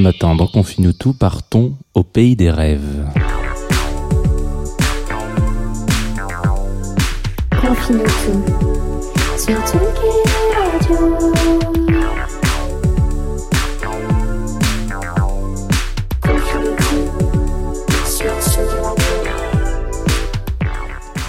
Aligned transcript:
Matin, 0.00 0.34
dans 0.34 0.46
Confine 0.46 0.92
tout, 0.92 1.12
partons 1.12 1.74
au 1.94 2.02
pays 2.02 2.34
des 2.34 2.50
rêves. 2.50 3.06
Confine 7.60 7.98
tout 8.02 8.42
sur 9.38 9.54
Radio. 10.58 10.96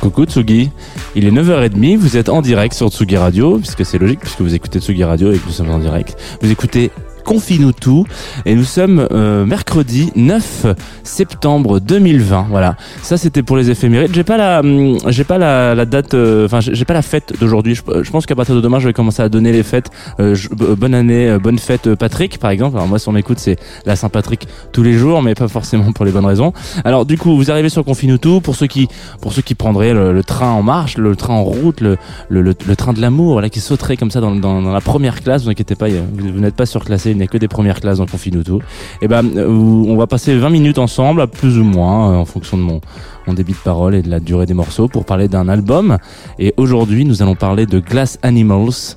Coucou 0.01 0.25
Tsugi, 0.25 0.71
il 1.15 1.27
est 1.27 1.31
9h30, 1.31 1.97
vous 1.97 2.17
êtes 2.17 2.29
en 2.29 2.41
direct 2.41 2.73
sur 2.73 2.89
Tsugi 2.89 3.17
Radio, 3.17 3.57
puisque 3.59 3.85
c'est 3.85 3.97
logique, 3.97 4.21
puisque 4.21 4.41
vous 4.41 4.55
écoutez 4.55 4.79
Tsugi 4.79 5.03
Radio 5.03 5.31
et 5.31 5.37
que 5.37 5.45
nous 5.45 5.51
sommes 5.51 5.69
en 5.69 5.79
direct. 5.79 6.17
Vous 6.41 6.49
écoutez 6.49 6.91
Confine 7.23 7.71
tout 7.73 8.05
et 8.45 8.55
nous 8.55 8.63
sommes 8.63 9.07
euh, 9.11 9.45
mercredi 9.45 10.11
9 10.15 10.65
septembre 11.03 11.79
2020. 11.79 12.47
Voilà, 12.49 12.75
ça 13.01 13.17
c'était 13.17 13.43
pour 13.43 13.57
les 13.57 13.69
éphémérides. 13.69 14.11
J'ai 14.13 14.23
pas 14.23 14.37
la, 14.37 14.59
hum, 14.59 14.97
j'ai 15.07 15.23
pas 15.23 15.37
la, 15.37 15.85
date, 15.85 16.13
euh, 16.13 16.45
enfin 16.45 16.59
j'ai 16.59 16.85
pas 16.85 16.93
la 16.93 17.01
fête 17.01 17.33
d'aujourd'hui. 17.39 17.75
Je, 17.75 18.11
pense 18.11 18.25
qu'à 18.25 18.35
partir 18.35 18.55
de 18.55 18.61
demain, 18.61 18.79
je 18.79 18.87
vais 18.87 18.93
commencer 18.93 19.21
à 19.21 19.29
donner 19.29 19.51
les 19.51 19.63
fêtes. 19.63 19.89
Euh, 20.19 20.35
bonne 20.51 20.93
année, 20.93 21.37
bonne 21.41 21.59
fête 21.59 21.95
Patrick 21.95 22.39
par 22.39 22.51
exemple. 22.51 22.77
Alors 22.77 22.87
moi, 22.87 22.99
si 22.99 23.07
on 23.07 23.11
m'écoute, 23.11 23.39
c'est 23.39 23.57
la 23.85 23.95
Saint-Patrick 23.95 24.47
tous 24.71 24.83
les 24.83 24.93
jours, 24.93 25.21
mais 25.21 25.35
pas 25.35 25.47
forcément 25.47 25.91
pour 25.91 26.05
les 26.05 26.11
bonnes 26.11 26.25
raisons. 26.25 26.53
Alors 26.83 27.05
du 27.05 27.17
coup, 27.17 27.35
vous 27.35 27.51
arrivez 27.51 27.69
sur 27.69 27.83
Confine 27.83 28.17
tout 28.17 28.41
pour 28.41 28.55
ceux 28.55 28.67
qui, 28.67 28.87
pour 29.21 29.33
ceux 29.33 29.41
qui 29.41 29.55
prendraient 29.55 29.93
le, 29.93 30.23
train 30.23 30.51
en 30.51 30.63
marche, 30.63 30.97
le 30.97 31.15
train 31.15 31.33
en 31.33 31.43
route, 31.43 31.81
le, 31.81 31.97
le, 32.29 32.75
train 32.75 32.93
de 32.93 33.01
l'amour, 33.01 33.33
voilà, 33.33 33.49
qui 33.49 33.59
sauterait 33.59 33.97
comme 33.97 34.11
ça 34.11 34.21
dans, 34.21 34.61
la 34.61 34.81
première 34.81 35.21
classe. 35.21 35.43
Vous 35.43 35.49
inquiétez 35.49 35.75
pas, 35.75 35.87
vous 35.89 36.39
n'êtes 36.39 36.55
pas 36.55 36.65
surclassé, 36.65 37.10
il 37.11 37.21
a 37.21 37.27
que 37.27 37.37
des 37.37 37.47
premières 37.47 37.79
classes 37.79 37.97
dans 37.99 38.05
Confine 38.05 38.43
tout. 38.43 38.61
Et 39.01 39.07
ben, 39.07 39.25
euh, 39.37 39.47
on 39.47 39.95
va 39.95 40.07
passer 40.07 40.35
20 40.35 40.49
minutes 40.49 40.77
ensemble, 40.77 41.27
plus 41.27 41.57
ou 41.57 41.63
moins, 41.63 42.11
euh, 42.11 42.15
en 42.15 42.25
fonction 42.25 42.57
de 42.57 42.63
mon, 42.63 42.81
mon 43.27 43.33
débit 43.33 43.53
de 43.53 43.57
parole 43.57 43.95
et 43.95 44.01
de 44.01 44.09
la 44.09 44.19
durée 44.19 44.45
des 44.45 44.53
morceaux, 44.53 44.87
pour 44.87 45.05
parler 45.05 45.27
d'un 45.27 45.47
album. 45.47 45.97
Et 46.39 46.53
aujourd'hui, 46.57 47.05
nous 47.05 47.21
allons 47.21 47.35
parler 47.35 47.65
de 47.65 47.79
Glass 47.79 48.19
Animals 48.21 48.95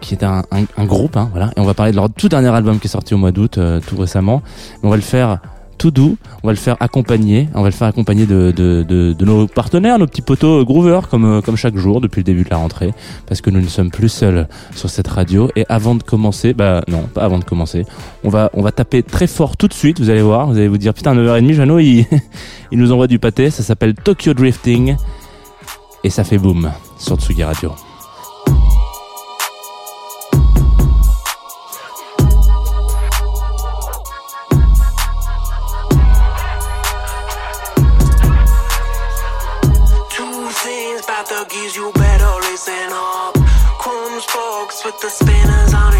qui 0.00 0.14
est 0.14 0.22
un, 0.22 0.44
un, 0.52 0.64
un 0.76 0.84
groupe, 0.84 1.16
hein, 1.16 1.28
voilà. 1.32 1.50
Et 1.56 1.60
on 1.60 1.64
va 1.64 1.74
parler 1.74 1.92
de 1.92 1.96
leur 1.96 2.08
tout 2.10 2.28
dernier 2.28 2.48
album 2.48 2.78
qui 2.78 2.86
est 2.86 2.90
sorti 2.90 3.14
au 3.14 3.18
mois 3.18 3.32
d'août, 3.32 3.58
euh, 3.58 3.80
tout 3.84 3.96
récemment. 3.96 4.42
Mais 4.82 4.86
on 4.86 4.90
va 4.90 4.96
le 4.96 5.02
faire 5.02 5.40
tout 5.78 5.90
doux, 5.90 6.16
on 6.42 6.48
va 6.48 6.52
le 6.52 6.58
faire 6.58 6.76
accompagner, 6.80 7.48
on 7.54 7.62
va 7.62 7.68
le 7.68 7.74
faire 7.74 7.88
accompagner 7.88 8.26
de, 8.26 8.52
de, 8.54 8.82
de, 8.82 9.24
nos 9.24 9.46
partenaires, 9.46 9.98
nos 9.98 10.06
petits 10.06 10.22
potos 10.22 10.64
groovers, 10.64 11.08
comme, 11.08 11.24
euh, 11.24 11.40
comme 11.40 11.56
chaque 11.56 11.76
jour 11.76 12.00
depuis 12.00 12.20
le 12.20 12.24
début 12.24 12.44
de 12.44 12.50
la 12.50 12.56
rentrée, 12.56 12.92
parce 13.26 13.40
que 13.40 13.50
nous 13.50 13.60
ne 13.60 13.68
sommes 13.68 13.90
plus 13.90 14.08
seuls 14.08 14.48
sur 14.74 14.90
cette 14.90 15.08
radio. 15.08 15.50
Et 15.56 15.64
avant 15.68 15.94
de 15.94 16.02
commencer, 16.02 16.52
bah 16.52 16.82
non, 16.88 17.02
pas 17.02 17.22
avant 17.22 17.38
de 17.38 17.44
commencer, 17.44 17.84
on 18.24 18.28
va, 18.28 18.50
on 18.52 18.62
va 18.62 18.72
taper 18.72 19.02
très 19.02 19.26
fort 19.26 19.56
tout 19.56 19.68
de 19.68 19.74
suite, 19.74 20.00
vous 20.00 20.10
allez 20.10 20.22
voir, 20.22 20.48
vous 20.48 20.58
allez 20.58 20.68
vous 20.68 20.78
dire, 20.78 20.92
putain, 20.92 21.14
9h30, 21.14 21.52
Jeannot, 21.52 21.78
il, 21.78 22.06
il 22.72 22.78
nous 22.78 22.92
envoie 22.92 23.06
du 23.06 23.18
pâté, 23.18 23.50
ça 23.50 23.62
s'appelle 23.62 23.94
Tokyo 23.94 24.34
Drifting, 24.34 24.96
et 26.04 26.10
ça 26.10 26.24
fait 26.24 26.38
boom 26.38 26.70
sur 26.98 27.16
Tsugi 27.16 27.44
Radio. 27.44 27.72
Folks 44.68 44.84
with 44.84 45.00
the 45.00 45.08
spinners 45.08 45.72
on 45.72 45.94
it. 45.94 45.97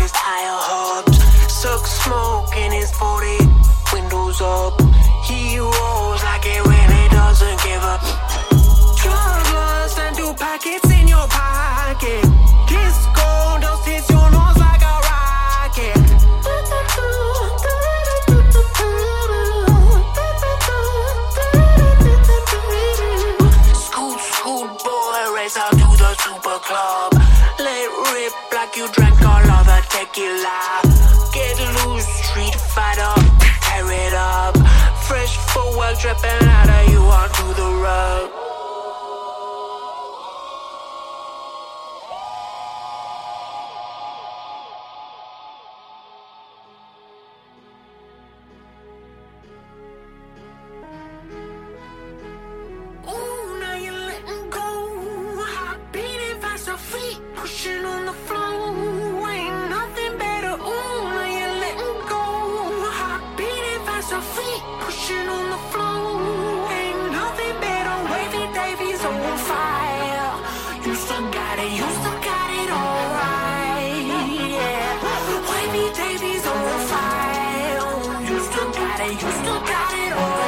Forward, 35.89 36.01
dripping 36.01 36.49
out 36.49 36.69
of 36.69 36.93
you 36.93 36.99
onto 36.99 37.55
the 37.55 37.81
rug. 37.83 38.48
Still 79.17 79.61
got 79.61 79.95
it 79.95 80.13
all. 80.13 80.48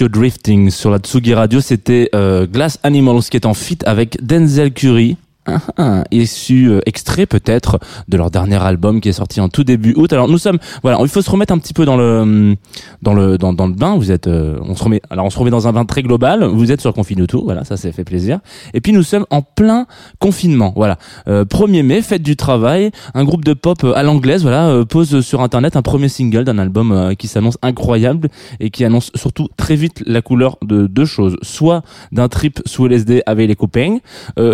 Drifting 0.00 0.70
sur 0.70 0.90
la 0.90 0.98
Tsugi 0.98 1.34
Radio. 1.34 1.60
C'était 1.60 2.08
euh, 2.14 2.46
Glass 2.46 2.78
Animals 2.82 3.22
qui 3.22 3.36
est 3.36 3.46
en 3.46 3.54
feat 3.54 3.86
avec 3.86 4.24
Denzel 4.24 4.72
Curry. 4.72 5.16
Ah, 5.44 6.04
issu 6.12 6.70
euh, 6.70 6.80
extrait 6.86 7.26
peut-être 7.26 7.80
de 8.08 8.16
leur 8.16 8.30
dernier 8.30 8.62
album 8.62 9.00
qui 9.00 9.08
est 9.08 9.12
sorti 9.12 9.40
en 9.40 9.48
tout 9.48 9.64
début 9.64 9.92
août. 9.96 10.12
Alors 10.12 10.28
nous 10.28 10.38
sommes 10.38 10.58
voilà, 10.82 10.98
il 11.00 11.08
faut 11.08 11.22
se 11.22 11.30
remettre 11.30 11.52
un 11.52 11.58
petit 11.58 11.74
peu 11.74 11.84
dans 11.84 11.96
le 11.96 12.56
dans 13.02 13.12
le 13.12 13.38
dans, 13.38 13.52
dans 13.52 13.66
le 13.66 13.74
bain. 13.74 13.96
Vous 13.96 14.12
êtes 14.12 14.28
euh, 14.28 14.58
on 14.62 14.76
se 14.76 14.84
remet 14.84 15.00
alors 15.10 15.26
on 15.26 15.30
se 15.30 15.38
remet 15.38 15.50
dans 15.50 15.66
un 15.66 15.72
bain 15.72 15.84
très 15.84 16.02
global. 16.02 16.44
Vous 16.44 16.70
êtes 16.70 16.80
sur 16.80 16.94
Confine 16.94 17.26
tout, 17.26 17.42
voilà, 17.44 17.64
ça 17.64 17.76
ça 17.76 17.90
fait 17.90 18.04
plaisir. 18.04 18.38
Et 18.72 18.80
puis 18.80 18.92
nous 18.92 19.02
sommes 19.02 19.26
en 19.30 19.42
plein 19.42 19.86
confinement. 20.20 20.72
Voilà. 20.76 20.98
Euh, 21.26 21.44
1er 21.44 21.82
mai, 21.82 22.02
fête 22.02 22.22
du 22.22 22.36
travail, 22.36 22.90
un 23.14 23.24
groupe 23.24 23.44
de 23.44 23.52
pop 23.52 23.82
euh, 23.84 23.92
à 23.94 24.02
l'anglaise 24.02 24.42
voilà, 24.42 24.68
euh, 24.68 24.84
pose 24.84 25.20
sur 25.20 25.40
internet 25.40 25.76
un 25.76 25.82
premier 25.82 26.08
single 26.08 26.44
d'un 26.44 26.58
album 26.58 26.92
euh, 26.92 27.14
qui 27.14 27.28
s'annonce 27.28 27.58
incroyable 27.62 28.28
et 28.60 28.70
qui 28.70 28.84
annonce 28.84 29.10
surtout 29.14 29.48
très 29.56 29.76
vite 29.76 30.02
la 30.06 30.22
couleur 30.22 30.58
de 30.62 30.86
deux 30.86 31.04
choses, 31.04 31.36
soit 31.42 31.82
d'un 32.10 32.28
trip 32.28 32.60
sous 32.66 32.86
LSD 32.86 33.22
avec 33.26 33.48
les 33.48 33.54
copains, 33.54 33.98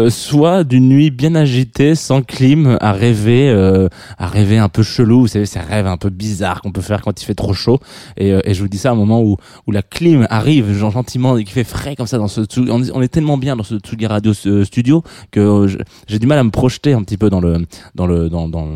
soit 0.08 0.64
d'une 0.64 0.77
nuit 0.80 1.10
bien 1.10 1.34
agitée, 1.34 1.94
sans 1.94 2.22
clim, 2.22 2.76
à 2.80 2.92
rêver, 2.92 3.48
euh, 3.48 3.88
à 4.18 4.26
rêver 4.26 4.58
un 4.58 4.68
peu 4.68 4.82
chelou. 4.82 5.22
Vous 5.22 5.28
savez, 5.28 5.46
ces 5.46 5.60
rêves 5.60 5.86
un 5.86 5.96
peu 5.96 6.10
bizarres 6.10 6.60
qu'on 6.62 6.72
peut 6.72 6.80
faire 6.80 7.02
quand 7.02 7.20
il 7.20 7.24
fait 7.24 7.34
trop 7.34 7.54
chaud. 7.54 7.78
Et, 8.16 8.32
euh, 8.32 8.40
et 8.44 8.54
je 8.54 8.62
vous 8.62 8.68
dis 8.68 8.78
ça 8.78 8.90
à 8.90 8.92
un 8.92 8.96
moment 8.96 9.22
où, 9.22 9.36
où 9.66 9.72
la 9.72 9.82
clim 9.82 10.26
arrive 10.30 10.72
genre, 10.72 10.90
gentiment 10.90 11.36
et 11.36 11.44
qui 11.44 11.52
fait 11.52 11.64
frais 11.64 11.96
comme 11.96 12.06
ça 12.06 12.18
dans 12.18 12.28
ce. 12.28 12.40
On 12.70 13.02
est, 13.02 13.08
tellement 13.08 13.38
bien 13.38 13.56
dans 13.56 13.62
ce 13.62 13.76
Tsugi 13.76 14.06
Radio 14.06 14.32
euh, 14.46 14.64
studio 14.64 15.02
que 15.30 15.40
euh, 15.40 15.84
j'ai 16.06 16.18
du 16.18 16.26
mal 16.26 16.38
à 16.38 16.44
me 16.44 16.50
projeter 16.50 16.92
un 16.92 17.02
petit 17.02 17.16
peu 17.16 17.30
dans 17.30 17.40
le 17.40 17.66
dans 17.94 18.06
le 18.06 18.28
dans 18.28 18.48
dans, 18.48 18.68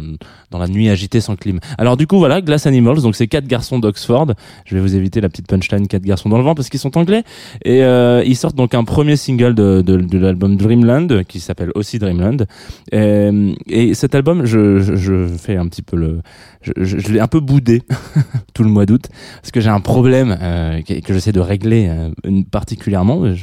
dans 0.50 0.58
la 0.58 0.68
nuit 0.68 0.88
agitée 0.88 1.20
sans 1.20 1.36
clim. 1.36 1.60
Alors 1.78 1.96
du 1.96 2.06
coup 2.06 2.18
voilà, 2.18 2.40
Glass 2.40 2.66
Animals, 2.66 3.02
donc 3.02 3.14
c'est 3.14 3.26
quatre 3.26 3.46
garçons 3.46 3.78
d'Oxford. 3.78 4.28
Je 4.64 4.74
vais 4.74 4.80
vous 4.80 4.96
éviter 4.96 5.20
la 5.20 5.28
petite 5.28 5.46
punchline 5.46 5.86
quatre 5.86 6.02
garçons 6.02 6.28
dans 6.28 6.38
le 6.38 6.44
vent 6.44 6.54
parce 6.54 6.68
qu'ils 6.68 6.80
sont 6.80 6.96
anglais 6.96 7.24
et 7.64 7.82
euh, 7.82 8.22
ils 8.24 8.36
sortent 8.36 8.56
donc 8.56 8.74
un 8.74 8.84
premier 8.84 9.16
single 9.16 9.54
de, 9.54 9.82
de, 9.84 9.96
de 9.96 10.18
l'album 10.18 10.56
Dreamland 10.56 11.24
qui 11.24 11.40
s'appelle 11.40 11.70
aussi 11.74 11.91
Dreamland. 11.98 12.46
Et, 12.90 13.30
et 13.68 13.94
cet 13.94 14.14
album, 14.14 14.44
je, 14.44 14.80
je, 14.80 15.26
fais 15.26 15.56
un 15.56 15.66
petit 15.66 15.82
peu 15.82 15.96
le, 15.96 16.20
je, 16.62 16.72
je, 16.76 17.12
l'ai 17.12 17.20
un 17.20 17.26
peu 17.26 17.40
boudé 17.40 17.82
tout 18.54 18.62
le 18.62 18.68
mois 18.68 18.86
d'août 18.86 19.08
parce 19.40 19.50
que 19.50 19.60
j'ai 19.60 19.70
un 19.70 19.80
problème 19.80 20.36
euh, 20.40 20.80
que, 20.82 21.12
j'essaie 21.12 21.32
de 21.32 21.40
régler 21.40 21.88
euh, 21.88 22.42
particulièrement. 22.50 23.24
Euh, 23.24 23.34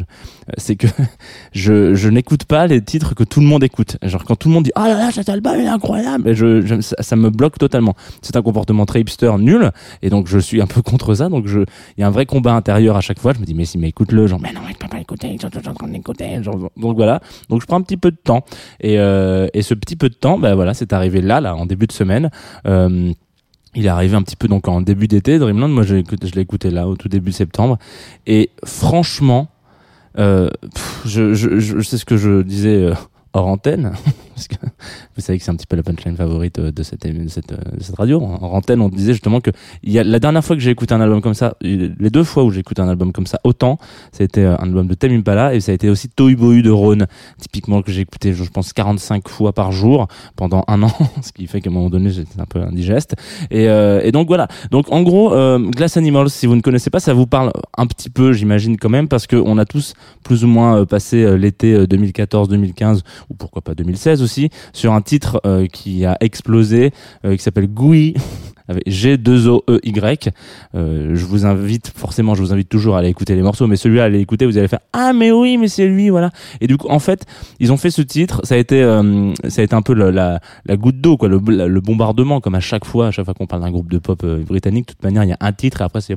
C'est 0.57 0.75
que 0.75 0.87
je, 1.51 1.95
je 1.95 2.09
n'écoute 2.09 2.45
pas 2.45 2.67
les 2.67 2.81
titres 2.81 3.15
que 3.15 3.23
tout 3.23 3.39
le 3.39 3.45
monde 3.45 3.63
écoute. 3.63 3.97
Genre 4.03 4.23
quand 4.23 4.35
tout 4.35 4.47
le 4.47 4.53
monde 4.53 4.63
dit 4.63 4.71
ah 4.75 4.87
là 4.87 4.97
là 4.97 5.11
cet 5.11 5.29
album 5.29 5.55
est 5.55 5.67
incroyable, 5.67 6.33
ça, 6.81 7.15
me 7.15 7.29
bloque 7.29 7.57
totalement. 7.57 7.95
C'est 8.21 8.35
un 8.35 8.41
comportement 8.41 8.85
très 8.85 9.01
hipster 9.01 9.31
nul 9.39 9.71
et 10.01 10.09
donc 10.09 10.27
je 10.27 10.39
suis 10.39 10.61
un 10.61 10.67
peu 10.67 10.81
contre 10.81 11.15
ça. 11.15 11.29
Donc 11.29 11.47
je, 11.47 11.59
il 11.97 12.01
y 12.01 12.03
a 12.03 12.07
un 12.07 12.11
vrai 12.11 12.25
combat 12.25 12.53
intérieur 12.53 12.95
à 12.95 13.01
chaque 13.01 13.19
fois. 13.19 13.33
Je 13.33 13.39
me 13.39 13.45
dis 13.45 13.53
mais 13.53 13.65
si 13.65 13.77
mais 13.77 13.89
écoute-le, 13.89 14.27
genre 14.27 14.39
mais 14.39 14.53
non 14.53 14.61
mais 14.67 14.73
pas 14.73 14.87
donc 16.77 16.95
voilà. 16.95 17.21
Donc 17.49 17.61
je 17.61 17.65
prends 17.65 17.77
un 17.77 17.81
petit 17.81 17.97
peu 17.97 18.11
de 18.11 18.17
temps 18.17 18.43
et, 18.79 18.99
euh, 18.99 19.47
et 19.53 19.61
ce 19.61 19.73
petit 19.73 19.95
peu 19.95 20.09
de 20.09 20.15
temps, 20.15 20.37
ben 20.37 20.55
voilà, 20.55 20.73
c'est 20.73 20.93
arrivé 20.93 21.21
là, 21.21 21.41
là 21.41 21.55
en 21.55 21.65
début 21.65 21.87
de 21.87 21.91
semaine. 21.91 22.29
Euh, 22.67 23.11
il 23.75 23.85
est 23.85 23.89
arrivé 23.89 24.15
un 24.15 24.23
petit 24.23 24.35
peu 24.35 24.47
donc 24.47 24.67
en 24.67 24.81
début 24.81 25.07
d'été, 25.07 25.37
Dreamland. 25.37 25.71
Moi, 25.71 25.83
je, 25.83 25.95
l'ai 25.95 26.41
écouté- 26.41 26.71
là, 26.71 26.87
au 26.87 26.95
tout 26.95 27.07
début 27.07 27.31
septembre. 27.31 27.77
Et 28.25 28.49
franchement, 28.65 29.47
euh, 30.17 30.49
je, 31.05 31.33
je, 31.35 31.59
je, 31.59 31.79
ce 31.81 32.03
que 32.03 32.17
je 32.17 32.41
disais 32.41 32.89
hors 33.33 33.47
antenne. 33.47 33.93
Parce 34.39 34.47
que 34.47 34.55
vous 35.15 35.21
savez 35.21 35.37
que 35.37 35.43
c'est 35.43 35.51
un 35.51 35.55
petit 35.55 35.67
peu 35.67 35.75
la 35.75 35.83
punchline 35.83 36.15
favorite 36.15 36.59
euh, 36.59 36.71
de 36.71 36.83
cette, 36.83 37.05
euh, 37.05 37.57
cette 37.79 37.95
radio. 37.95 38.21
En 38.21 38.53
antenne, 38.53 38.79
on 38.79 38.89
disait 38.89 39.13
justement 39.13 39.41
que 39.41 39.51
y 39.83 39.99
a, 39.99 40.03
la 40.03 40.19
dernière 40.19 40.43
fois 40.43 40.55
que 40.55 40.61
j'ai 40.61 40.71
écouté 40.71 40.93
un 40.93 41.01
album 41.01 41.21
comme 41.21 41.33
ça, 41.33 41.55
euh, 41.65 41.89
les 41.99 42.09
deux 42.09 42.23
fois 42.23 42.43
où 42.43 42.51
j'ai 42.51 42.61
écouté 42.61 42.81
un 42.81 42.87
album 42.87 43.11
comme 43.11 43.27
ça, 43.27 43.39
autant, 43.43 43.77
c'était 44.11 44.45
un 44.45 44.55
album 44.55 44.87
de 44.87 44.93
Tame 44.93 45.11
Impala 45.11 45.53
et 45.53 45.59
ça 45.59 45.71
a 45.71 45.75
été 45.75 45.89
aussi 45.89 46.07
Tohu 46.09 46.61
de 46.61 46.71
Rhône, 46.71 47.07
typiquement 47.39 47.81
que 47.81 47.91
j'ai 47.91 48.01
écouté, 48.01 48.33
je 48.33 48.43
pense, 48.45 48.71
45 48.71 49.27
fois 49.27 49.51
par 49.51 49.71
jour 49.71 50.07
pendant 50.35 50.63
un 50.67 50.83
an, 50.83 50.91
ce 51.21 51.33
qui 51.33 51.47
fait 51.47 51.59
qu'à 51.59 51.69
un 51.69 51.73
moment 51.73 51.89
donné, 51.89 52.09
j'étais 52.11 52.39
un 52.39 52.45
peu 52.45 52.61
indigeste. 52.61 53.15
Et, 53.51 53.65
et 53.65 54.11
donc 54.11 54.27
voilà. 54.27 54.47
Donc 54.71 54.91
en 54.91 55.01
gros, 55.01 55.31
Glass 55.71 55.97
Animals, 55.97 56.29
si 56.29 56.45
vous 56.45 56.55
ne 56.55 56.61
connaissez 56.61 56.89
pas, 56.89 56.99
ça 56.99 57.13
vous 57.13 57.27
parle 57.27 57.51
un 57.77 57.87
petit 57.87 58.09
peu, 58.09 58.31
j'imagine 58.31 58.77
quand 58.77 58.89
même, 58.89 59.07
parce 59.07 59.27
qu'on 59.27 59.57
a 59.57 59.65
tous 59.65 59.93
plus 60.23 60.43
ou 60.43 60.47
moins 60.47 60.85
passé 60.85 61.37
l'été 61.37 61.73
euh, 61.73 61.85
2014-2015 61.85 63.01
ou 63.29 63.33
pourquoi 63.33 63.61
pas 63.61 63.75
2016 63.75 64.21
aussi 64.21 64.28
sur 64.73 64.93
un 64.93 65.01
titre 65.01 65.41
euh, 65.45 65.67
qui 65.67 66.05
a 66.05 66.17
explosé, 66.19 66.91
euh, 67.25 67.35
qui 67.35 67.43
s'appelle 67.43 67.67
Gui 67.67 68.15
avec 68.69 68.87
G2OEY. 68.87 70.29
Euh, 70.75 71.15
je 71.15 71.25
vous 71.25 71.45
invite 71.45 71.91
forcément, 71.95 72.35
je 72.35 72.41
vous 72.41 72.53
invite 72.53 72.69
toujours 72.69 72.95
à 72.95 72.99
aller 72.99 73.09
écouter 73.09 73.35
les 73.35 73.41
morceaux, 73.41 73.67
mais 73.67 73.75
celui-là, 73.75 74.05
allez 74.05 74.19
écouter, 74.19 74.45
vous 74.45 74.57
allez 74.57 74.67
faire 74.67 74.79
ah 74.93 75.11
mais 75.13 75.31
oui, 75.31 75.57
mais 75.57 75.67
c'est 75.67 75.87
lui, 75.87 76.09
voilà. 76.09 76.29
Et 76.61 76.67
du 76.67 76.77
coup, 76.77 76.87
en 76.89 76.99
fait, 76.99 77.25
ils 77.59 77.71
ont 77.71 77.77
fait 77.77 77.89
ce 77.89 78.01
titre, 78.01 78.41
ça 78.43 78.55
a 78.55 78.57
été, 78.57 78.81
euh, 78.81 79.33
ça 79.47 79.61
a 79.61 79.63
été 79.63 79.75
un 79.75 79.81
peu 79.81 79.93
la, 79.93 80.39
la 80.65 80.77
goutte 80.77 81.01
d'eau, 81.01 81.17
quoi, 81.17 81.27
le, 81.27 81.39
bombardement, 81.79 82.39
comme 82.41 82.55
à 82.55 82.59
chaque 82.59 82.85
fois, 82.85 83.07
à 83.07 83.11
chaque 83.11 83.25
fois 83.25 83.33
qu'on 83.33 83.47
parle 83.47 83.63
d'un 83.63 83.71
groupe 83.71 83.89
de 83.89 83.97
pop 83.97 84.21
euh, 84.23 84.43
britannique, 84.43 84.87
de 84.87 84.93
toute 84.93 85.03
manière, 85.03 85.23
il 85.23 85.29
y 85.29 85.33
a 85.33 85.37
un 85.39 85.51
titre 85.51 85.81
et 85.81 85.83
après 85.83 86.01
c'est, 86.01 86.15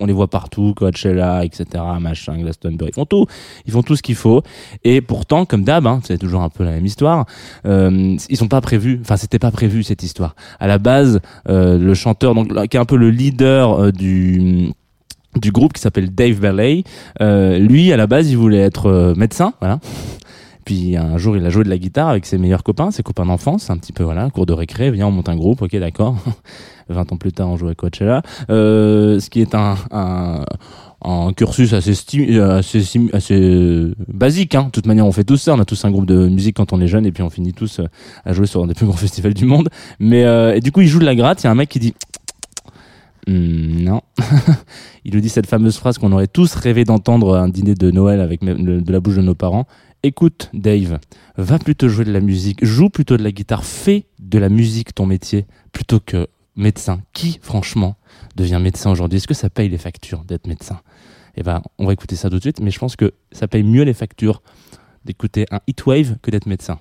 on 0.00 0.06
les 0.06 0.12
voit 0.12 0.28
partout, 0.28 0.74
Coachella, 0.76 1.44
etc., 1.44 1.64
machin, 2.00 2.38
Glastonbury, 2.38 2.90
ils 2.90 2.94
font 2.94 3.06
tout, 3.06 3.26
ils 3.66 3.72
font 3.72 3.82
tout 3.82 3.96
ce 3.96 4.02
qu'il 4.02 4.14
faut. 4.14 4.42
Et 4.84 5.00
pourtant, 5.00 5.44
comme 5.44 5.64
d'hab, 5.64 5.86
hein, 5.86 6.00
c'est 6.04 6.18
toujours 6.18 6.42
un 6.42 6.50
peu 6.50 6.64
la 6.64 6.72
même 6.72 6.86
histoire. 6.86 7.26
Euh, 7.66 8.16
ils 8.28 8.36
sont 8.36 8.48
pas 8.48 8.60
prévus, 8.60 8.98
enfin 9.00 9.16
c'était 9.16 9.38
pas 9.38 9.50
prévu 9.50 9.82
cette 9.82 10.02
histoire. 10.02 10.34
À 10.60 10.66
la 10.66 10.78
base, 10.78 11.20
le 11.78 11.94
chanteur, 11.94 12.34
donc 12.34 12.48
qui 12.68 12.76
est 12.76 12.80
un 12.80 12.84
peu 12.84 12.96
le 12.96 13.10
leader 13.10 13.80
euh, 13.80 13.92
du 13.92 14.72
du 15.36 15.52
groupe 15.52 15.72
qui 15.72 15.80
s'appelle 15.80 16.14
Dave 16.14 16.40
Ballet, 16.40 16.84
euh, 17.20 17.58
lui 17.58 17.92
à 17.92 17.96
la 17.96 18.06
base 18.06 18.30
il 18.30 18.36
voulait 18.36 18.58
être 18.58 18.86
euh, 18.86 19.14
médecin, 19.14 19.52
voilà. 19.60 19.78
Puis 20.64 20.98
un 20.98 21.16
jour, 21.16 21.34
il 21.36 21.46
a 21.46 21.50
joué 21.50 21.64
de 21.64 21.70
la 21.70 21.78
guitare 21.78 22.08
avec 22.08 22.26
ses 22.26 22.36
meilleurs 22.36 22.62
copains, 22.62 22.90
ses 22.90 23.02
copains 23.02 23.24
d'enfance, 23.24 23.70
un 23.70 23.78
petit 23.78 23.92
peu 23.92 24.04
voilà, 24.04 24.28
cours 24.30 24.44
de 24.44 24.52
récré, 24.52 24.90
viens 24.90 25.06
on 25.06 25.10
monte 25.10 25.28
un 25.28 25.36
groupe, 25.36 25.62
ok 25.62 25.74
d'accord. 25.76 26.16
20 26.90 27.12
ans 27.12 27.16
plus 27.16 27.32
tard, 27.32 27.48
on 27.48 27.56
joue 27.56 27.68
à 27.68 27.74
Coachella, 27.74 28.22
euh, 28.50 29.20
ce 29.20 29.28
qui 29.30 29.40
est 29.40 29.54
un, 29.54 29.76
un 29.90 30.44
un 31.02 31.32
cursus 31.32 31.72
assez, 31.72 31.94
sim- 31.94 33.08
assez 33.12 33.92
basique. 34.08 34.54
Hein. 34.54 34.64
De 34.64 34.70
toute 34.70 34.86
manière, 34.86 35.06
on 35.06 35.12
fait 35.12 35.24
tous 35.24 35.36
ça. 35.36 35.54
On 35.54 35.60
a 35.60 35.64
tous 35.64 35.84
un 35.84 35.90
groupe 35.90 36.06
de 36.06 36.28
musique 36.28 36.56
quand 36.56 36.72
on 36.72 36.80
est 36.80 36.88
jeune 36.88 37.06
et 37.06 37.12
puis 37.12 37.22
on 37.22 37.30
finit 37.30 37.52
tous 37.52 37.80
euh, 37.80 37.86
à 38.24 38.32
jouer 38.32 38.46
sur 38.46 38.62
un 38.62 38.66
des 38.66 38.74
plus 38.74 38.86
grands 38.86 38.96
festivals 38.96 39.34
du 39.34 39.44
monde. 39.44 39.68
Mais 40.00 40.24
euh, 40.24 40.54
et 40.54 40.60
du 40.60 40.72
coup, 40.72 40.80
il 40.80 40.88
joue 40.88 40.98
de 40.98 41.04
la 41.04 41.14
gratte. 41.14 41.42
Il 41.42 41.44
y 41.44 41.48
a 41.48 41.50
un 41.50 41.54
mec 41.54 41.68
qui 41.68 41.78
dit 41.78 41.94
Hmm, 43.26 43.82
non. 43.82 44.00
il 45.04 45.12
lui 45.12 45.20
dit 45.20 45.28
cette 45.28 45.46
fameuse 45.46 45.76
phrase 45.76 45.98
qu'on 45.98 46.12
aurait 46.12 46.28
tous 46.28 46.54
rêvé 46.54 46.84
d'entendre 46.84 47.36
à 47.36 47.42
un 47.42 47.48
dîner 47.48 47.74
de 47.74 47.90
Noël 47.90 48.20
avec 48.20 48.42
de 48.42 48.92
la 48.92 49.00
bouche 49.00 49.16
de 49.16 49.22
nos 49.22 49.34
parents. 49.34 49.66
Écoute, 50.02 50.48
Dave, 50.54 50.98
va 51.36 51.58
plutôt 51.58 51.88
jouer 51.88 52.04
de 52.04 52.12
la 52.12 52.20
musique, 52.20 52.64
joue 52.64 52.88
plutôt 52.88 53.16
de 53.16 53.22
la 53.22 53.32
guitare, 53.32 53.64
fais 53.64 54.06
de 54.20 54.38
la 54.38 54.48
musique 54.48 54.94
ton 54.94 55.06
métier 55.06 55.46
plutôt 55.72 56.00
que 56.00 56.28
médecin. 56.58 57.00
Qui, 57.14 57.38
franchement, 57.40 57.96
devient 58.36 58.58
médecin 58.60 58.90
aujourd'hui? 58.90 59.16
Est-ce 59.16 59.28
que 59.28 59.34
ça 59.34 59.48
paye 59.48 59.70
les 59.70 59.78
factures 59.78 60.24
d'être 60.24 60.46
médecin? 60.46 60.80
Eh 61.36 61.42
ben, 61.42 61.62
on 61.78 61.86
va 61.86 61.92
écouter 61.92 62.16
ça 62.16 62.28
tout 62.28 62.36
de 62.36 62.42
suite, 62.42 62.60
mais 62.60 62.70
je 62.70 62.78
pense 62.78 62.96
que 62.96 63.14
ça 63.32 63.48
paye 63.48 63.62
mieux 63.62 63.84
les 63.84 63.94
factures 63.94 64.42
d'écouter 65.04 65.46
un 65.50 65.60
heatwave 65.66 66.18
que 66.20 66.30
d'être 66.30 66.46
médecin. 66.46 66.80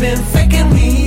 been 0.00 0.16
faking 0.32 0.70
me 0.72 0.99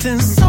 sentence 0.00 0.39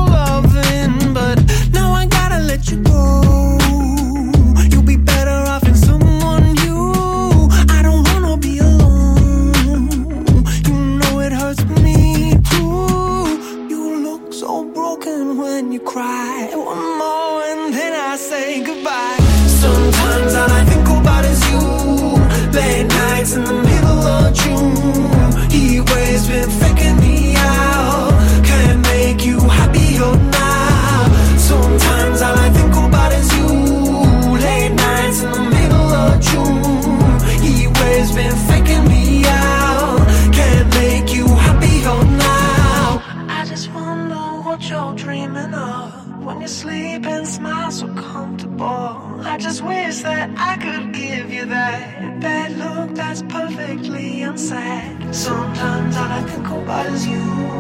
As 56.83 57.05
you. 57.05 57.50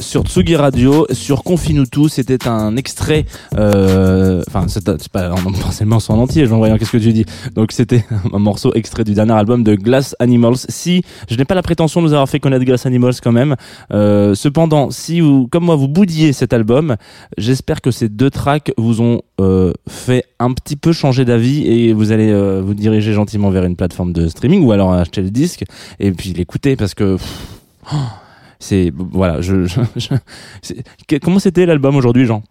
Sur 0.00 0.24
Tsugi 0.24 0.54
Radio, 0.54 1.06
sur 1.12 1.42
Confine-nous 1.42 1.86
tout. 1.86 2.08
C'était 2.08 2.46
un 2.46 2.76
extrait, 2.76 3.24
euh, 3.56 4.42
enfin, 4.46 4.66
c'est 4.68 4.84
pas 5.08 5.34
forcément 5.54 5.98
en 6.08 6.18
entier, 6.18 6.44
j'en 6.44 6.58
voyais, 6.58 6.78
qu'est-ce 6.78 6.92
que 6.92 6.98
tu 6.98 7.12
dis? 7.12 7.24
Donc, 7.54 7.72
c'était 7.72 8.04
un 8.34 8.38
morceau 8.38 8.74
extrait 8.74 9.02
du 9.02 9.14
dernier 9.14 9.32
album 9.32 9.64
de 9.64 9.74
Glass 9.74 10.14
Animals. 10.18 10.58
Si, 10.68 11.02
je 11.30 11.36
n'ai 11.36 11.46
pas 11.46 11.54
la 11.54 11.62
prétention 11.62 12.02
de 12.02 12.06
nous 12.06 12.12
avoir 12.12 12.28
fait 12.28 12.38
connaître 12.38 12.66
Glass 12.66 12.84
Animals 12.84 13.14
quand 13.22 13.32
même. 13.32 13.56
Euh, 13.92 14.34
cependant, 14.34 14.90
si 14.90 15.20
vous, 15.20 15.48
comme 15.48 15.64
moi, 15.64 15.76
vous 15.76 15.88
boudiez 15.88 16.34
cet 16.34 16.52
album, 16.52 16.96
j'espère 17.38 17.80
que 17.80 17.90
ces 17.90 18.10
deux 18.10 18.30
tracks 18.30 18.72
vous 18.76 19.00
ont 19.00 19.22
euh, 19.40 19.72
fait 19.88 20.24
un 20.38 20.52
petit 20.52 20.76
peu 20.76 20.92
changer 20.92 21.24
d'avis 21.24 21.66
et 21.66 21.94
vous 21.94 22.12
allez 22.12 22.30
euh, 22.30 22.60
vous 22.62 22.74
diriger 22.74 23.14
gentiment 23.14 23.48
vers 23.48 23.64
une 23.64 23.76
plateforme 23.76 24.12
de 24.12 24.28
streaming 24.28 24.64
ou 24.64 24.72
alors 24.72 24.92
acheter 24.92 25.22
le 25.22 25.30
disque 25.30 25.64
et 25.98 26.12
puis 26.12 26.34
l'écouter 26.34 26.76
parce 26.76 26.92
que 26.92 27.16
pff, 27.16 27.46
oh, 27.94 27.96
c'est 28.58 28.92
voilà 28.96 29.40
je, 29.40 29.66
je- 29.96 30.14
je- 30.62 31.18
comment 31.18 31.38
c'était 31.38 31.66
l'album 31.66 31.96
aujourd'hui 31.96 32.26
Jean 32.26 32.42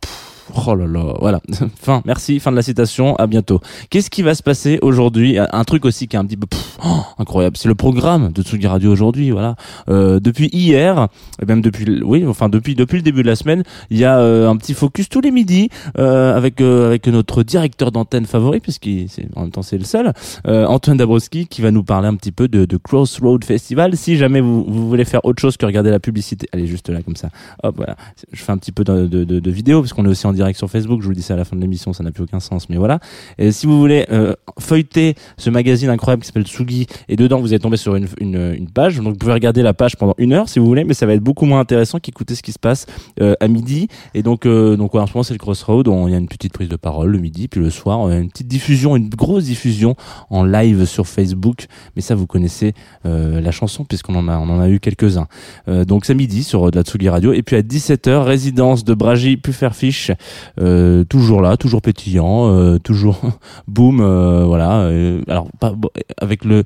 Oh 0.53 0.75
là 0.75 0.85
là, 0.85 1.13
voilà. 1.19 1.41
Fin, 1.81 2.01
merci, 2.05 2.39
fin 2.39 2.51
de 2.51 2.55
la 2.55 2.61
citation, 2.61 3.15
à 3.15 3.25
bientôt. 3.25 3.61
Qu'est-ce 3.89 4.09
qui 4.09 4.21
va 4.21 4.35
se 4.35 4.43
passer 4.43 4.77
aujourd'hui? 4.81 5.37
Un 5.39 5.63
truc 5.63 5.85
aussi 5.85 6.07
qui 6.07 6.15
est 6.15 6.19
un 6.19 6.25
petit 6.25 6.37
peu 6.37 6.45
pff, 6.45 6.77
oh, 6.85 7.01
incroyable, 7.17 7.57
c'est 7.57 7.67
le 7.67 7.75
programme 7.75 8.31
de 8.31 8.43
Tsugi 8.43 8.67
Radio 8.67 8.91
aujourd'hui, 8.91 9.31
voilà. 9.31 9.55
Euh, 9.89 10.19
depuis 10.19 10.49
hier, 10.53 11.07
et 11.41 11.45
même 11.45 11.61
depuis, 11.61 12.01
oui, 12.03 12.25
enfin 12.27 12.49
depuis 12.49 12.75
depuis 12.75 12.97
le 12.97 13.01
début 13.01 13.23
de 13.23 13.27
la 13.27 13.35
semaine, 13.35 13.63
il 13.89 13.97
y 13.97 14.05
a 14.05 14.19
euh, 14.19 14.47
un 14.47 14.55
petit 14.57 14.73
focus 14.75 15.09
tous 15.09 15.21
les 15.21 15.31
midis 15.31 15.69
euh, 15.97 16.35
avec 16.35 16.61
euh, 16.61 16.87
avec 16.87 17.07
notre 17.07 17.41
directeur 17.43 17.91
d'antenne 17.91 18.25
favori, 18.25 18.59
puisqu'il 18.59 19.07
en 19.35 19.41
même 19.41 19.51
temps 19.51 19.63
c'est 19.63 19.77
le 19.77 19.83
seul, 19.83 20.13
euh, 20.47 20.65
Antoine 20.67 20.97
Dabrowski, 20.97 21.47
qui 21.47 21.61
va 21.61 21.71
nous 21.71 21.83
parler 21.83 22.07
un 22.07 22.15
petit 22.15 22.31
peu 22.31 22.47
de, 22.47 22.65
de 22.65 22.77
Crossroad 22.77 23.43
Festival. 23.43 23.97
Si 23.97 24.15
jamais 24.15 24.41
vous, 24.41 24.63
vous 24.67 24.87
voulez 24.87 25.05
faire 25.05 25.25
autre 25.25 25.41
chose 25.41 25.57
que 25.57 25.65
regarder 25.65 25.89
la 25.89 25.99
publicité, 25.99 26.47
allez 26.53 26.67
juste 26.67 26.89
là 26.89 27.01
comme 27.01 27.15
ça. 27.15 27.29
Hop, 27.63 27.75
voilà. 27.77 27.95
Je 28.31 28.41
fais 28.43 28.51
un 28.51 28.57
petit 28.57 28.71
peu 28.71 28.83
de, 28.83 29.07
de, 29.07 29.23
de, 29.23 29.39
de 29.39 29.51
vidéo 29.51 29.81
parce 29.81 29.93
qu'on 29.93 30.05
est 30.05 30.09
aussi 30.09 30.27
en 30.27 30.34
direct 30.35 30.57
sur 30.57 30.69
Facebook. 30.69 31.01
Je 31.01 31.05
vous 31.05 31.11
le 31.11 31.15
dis 31.15 31.25
à 31.31 31.35
la 31.35 31.45
fin 31.45 31.55
de 31.55 31.61
l'émission, 31.61 31.93
ça 31.93 32.03
n'a 32.03 32.11
plus 32.11 32.23
aucun 32.23 32.39
sens, 32.39 32.69
mais 32.69 32.77
voilà. 32.77 32.99
Et 33.37 33.51
si 33.51 33.65
vous 33.65 33.79
voulez 33.79 34.05
euh, 34.11 34.33
feuilleter 34.59 35.15
ce 35.37 35.49
magazine 35.49 35.89
incroyable 35.89 36.21
qui 36.21 36.27
s'appelle 36.27 36.45
Tsugi, 36.45 36.87
et 37.09 37.15
dedans 37.15 37.39
vous 37.39 37.47
allez 37.47 37.59
tomber 37.59 37.77
sur 37.77 37.95
une, 37.95 38.67
page, 38.73 38.97
donc 38.97 39.13
vous 39.13 39.17
pouvez 39.17 39.33
regarder 39.33 39.61
la 39.61 39.73
page 39.73 39.95
pendant 39.95 40.15
une 40.17 40.33
heure 40.33 40.49
si 40.49 40.59
vous 40.59 40.65
voulez, 40.65 40.83
mais 40.83 40.93
ça 40.93 41.05
va 41.05 41.13
être 41.13 41.23
beaucoup 41.23 41.45
moins 41.45 41.59
intéressant 41.59 41.99
qu'écouter 41.99 42.35
ce 42.35 42.43
qui 42.43 42.51
se 42.51 42.59
passe 42.59 42.85
euh, 43.21 43.35
à 43.39 43.47
midi. 43.47 43.87
Et 44.13 44.23
donc, 44.23 44.45
euh, 44.45 44.75
donc 44.75 44.95
en 44.95 45.07
ce 45.07 45.13
moment 45.13 45.23
c'est 45.23 45.33
le 45.33 45.39
Crossroad. 45.39 45.87
Il 45.87 46.11
y 46.11 46.15
a 46.15 46.17
une 46.17 46.27
petite 46.27 46.53
prise 46.53 46.69
de 46.69 46.75
parole 46.75 47.11
le 47.11 47.19
midi, 47.19 47.47
puis 47.47 47.61
le 47.61 47.69
soir 47.69 47.99
on 47.99 48.07
a 48.07 48.17
une 48.17 48.29
petite 48.29 48.47
diffusion, 48.47 48.95
une 48.95 49.09
grosse 49.09 49.45
diffusion 49.45 49.95
en 50.29 50.43
live 50.43 50.85
sur 50.85 51.07
Facebook. 51.07 51.65
Mais 51.95 52.01
ça 52.01 52.15
vous 52.15 52.27
connaissez 52.27 52.73
euh, 53.05 53.39
la 53.41 53.51
chanson 53.51 53.85
puisqu'on 53.85 54.15
en 54.15 54.27
a 54.27 54.37
on 54.37 54.49
en 54.49 54.59
a 54.59 54.69
eu 54.69 54.79
quelques 54.79 55.17
uns. 55.17 55.27
Donc 55.67 56.05
c'est 56.05 56.13
midi 56.13 56.43
sur 56.43 56.71
de 56.71 56.75
la 56.75 56.83
Tsugi 56.83 57.09
Radio 57.09 57.33
et 57.33 57.41
puis 57.41 57.55
à 57.55 57.61
17h 57.61 58.23
résidence 58.23 58.83
de 58.83 58.93
Bragi 58.93 59.37
Pufferfish 59.37 60.11
euh, 60.59 61.03
toujours 61.03 61.41
là, 61.41 61.57
toujours 61.57 61.81
pétillant, 61.81 62.49
euh, 62.51 62.77
toujours 62.79 63.19
boom 63.67 63.99
euh, 64.01 64.43
voilà. 64.45 64.89
alors 65.27 65.47
pas 65.59 65.71
bon, 65.71 65.89
avec 66.19 66.45
le 66.45 66.63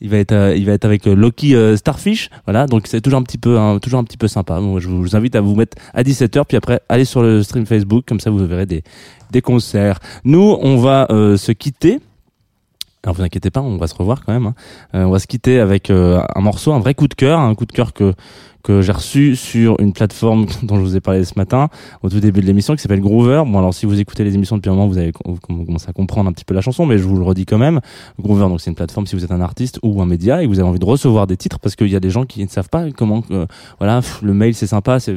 il 0.00 0.10
va 0.10 0.18
être 0.18 0.54
il 0.56 0.66
va 0.66 0.72
être 0.72 0.84
avec 0.84 1.06
Loki 1.06 1.54
Starfish 1.76 2.28
voilà 2.44 2.66
donc 2.66 2.88
c'est 2.88 3.00
toujours 3.00 3.20
un 3.20 3.22
petit 3.22 3.38
peu 3.38 3.58
hein, 3.58 3.78
toujours 3.80 4.00
un 4.00 4.04
petit 4.04 4.16
peu 4.16 4.26
sympa 4.26 4.58
Moi, 4.58 4.80
je 4.80 4.88
vous 4.88 5.14
invite 5.14 5.36
à 5.36 5.40
vous 5.40 5.54
mettre 5.54 5.76
à 5.94 6.02
17h 6.02 6.44
puis 6.46 6.56
après 6.56 6.80
allez 6.88 7.04
sur 7.04 7.22
le 7.22 7.42
stream 7.44 7.66
Facebook 7.66 8.04
comme 8.06 8.18
ça 8.18 8.30
vous 8.30 8.44
verrez 8.44 8.66
des 8.66 8.82
des 9.30 9.42
concerts 9.42 10.00
nous 10.24 10.56
on 10.60 10.76
va 10.78 11.06
se 11.08 11.52
quitter 11.52 12.00
alors 13.04 13.16
vous 13.16 13.22
inquiétez 13.22 13.50
pas, 13.50 13.60
on 13.60 13.78
va 13.78 13.88
se 13.88 13.96
revoir 13.96 14.24
quand 14.24 14.32
même. 14.32 14.46
hein. 14.46 14.54
On 14.92 15.10
va 15.10 15.18
se 15.18 15.26
quitter 15.26 15.58
avec 15.58 15.90
un 15.90 16.40
morceau, 16.40 16.72
un 16.72 16.78
vrai 16.78 16.94
coup 16.94 17.08
de 17.08 17.14
cœur, 17.14 17.40
un 17.40 17.52
coup 17.56 17.66
de 17.66 17.72
cœur 17.72 17.92
que 17.92 18.14
que 18.62 18.80
j'ai 18.80 18.92
reçu 18.92 19.36
sur 19.36 19.78
une 19.80 19.92
plateforme 19.92 20.46
dont 20.62 20.76
je 20.76 20.80
vous 20.80 20.96
ai 20.96 21.00
parlé 21.00 21.24
ce 21.24 21.34
matin 21.36 21.68
au 22.02 22.08
tout 22.08 22.20
début 22.20 22.40
de 22.40 22.46
l'émission 22.46 22.74
qui 22.74 22.82
s'appelle 22.82 23.00
Groover. 23.00 23.42
Bon 23.46 23.58
alors 23.58 23.74
si 23.74 23.86
vous 23.86 23.98
écoutez 24.00 24.24
les 24.24 24.34
émissions 24.34 24.56
depuis 24.56 24.70
un 24.70 24.74
moment, 24.74 24.86
vous 24.88 24.98
avez 24.98 25.12
com- 25.12 25.38
com- 25.40 25.66
commencé 25.66 25.86
à 25.88 25.92
comprendre 25.92 26.28
un 26.30 26.32
petit 26.32 26.44
peu 26.44 26.54
la 26.54 26.60
chanson, 26.60 26.86
mais 26.86 26.98
je 26.98 27.04
vous 27.04 27.16
le 27.16 27.24
redis 27.24 27.44
quand 27.46 27.58
même. 27.58 27.80
Groover 28.20 28.48
donc 28.48 28.60
c'est 28.60 28.70
une 28.70 28.76
plateforme 28.76 29.06
si 29.06 29.16
vous 29.16 29.24
êtes 29.24 29.32
un 29.32 29.40
artiste 29.40 29.78
ou 29.82 30.00
un 30.00 30.06
média 30.06 30.42
et 30.42 30.44
que 30.46 30.48
vous 30.50 30.60
avez 30.60 30.68
envie 30.68 30.78
de 30.78 30.84
recevoir 30.84 31.26
des 31.26 31.36
titres 31.36 31.58
parce 31.58 31.74
qu'il 31.76 31.88
y 31.88 31.96
a 31.96 32.00
des 32.00 32.10
gens 32.10 32.24
qui 32.24 32.42
ne 32.42 32.48
savent 32.48 32.68
pas 32.68 32.90
comment 32.92 33.22
euh, 33.30 33.46
voilà 33.78 34.00
le 34.22 34.34
mail 34.34 34.54
c'est 34.54 34.66
sympa, 34.66 35.00
c'est 35.00 35.16